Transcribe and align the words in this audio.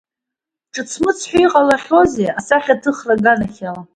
Ҿыц-мыц 0.73 1.19
ҳәа 1.29 1.39
иҟалахьоузеи 1.43 2.35
асахьаҭыхра 2.39 3.13
аганахьала? 3.19 3.81